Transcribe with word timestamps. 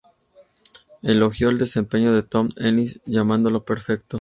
Elogió 1.03 1.49
el 1.51 1.59
desempeño 1.59 2.11
de 2.11 2.23
Tom 2.23 2.49
Ellis 2.57 2.99
llamándolo 3.05 3.63
"perfecto". 3.65 4.07